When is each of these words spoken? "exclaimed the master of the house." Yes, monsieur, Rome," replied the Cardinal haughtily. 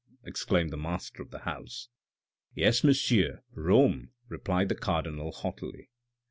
"exclaimed 0.23 0.71
the 0.71 0.77
master 0.77 1.21
of 1.21 1.29
the 1.29 1.41
house." 1.41 1.89
Yes, 2.55 2.83
monsieur, 2.83 3.43
Rome," 3.51 4.09
replied 4.29 4.69
the 4.69 4.73
Cardinal 4.73 5.31
haughtily. 5.31 5.91